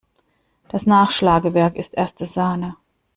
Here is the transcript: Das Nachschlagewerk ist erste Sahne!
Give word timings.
Das 0.69 0.87
Nachschlagewerk 0.87 1.75
ist 1.75 1.93
erste 1.93 2.25
Sahne! 2.25 2.75